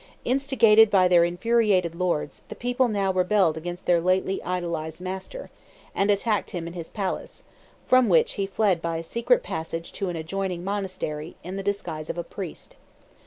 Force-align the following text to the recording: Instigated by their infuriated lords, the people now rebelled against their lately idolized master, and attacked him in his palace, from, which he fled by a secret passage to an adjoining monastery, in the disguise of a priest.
Instigated 0.25 0.89
by 0.89 1.07
their 1.07 1.23
infuriated 1.23 1.93
lords, 1.93 2.41
the 2.49 2.55
people 2.55 2.87
now 2.87 3.13
rebelled 3.13 3.55
against 3.55 3.85
their 3.85 4.01
lately 4.01 4.41
idolized 4.41 4.99
master, 4.99 5.51
and 5.93 6.09
attacked 6.09 6.49
him 6.49 6.65
in 6.65 6.73
his 6.73 6.89
palace, 6.89 7.43
from, 7.85 8.09
which 8.09 8.31
he 8.31 8.47
fled 8.47 8.81
by 8.81 8.97
a 8.97 9.03
secret 9.03 9.43
passage 9.43 9.93
to 9.93 10.09
an 10.09 10.15
adjoining 10.15 10.63
monastery, 10.63 11.35
in 11.43 11.55
the 11.55 11.61
disguise 11.61 12.09
of 12.09 12.17
a 12.17 12.23
priest. 12.23 12.75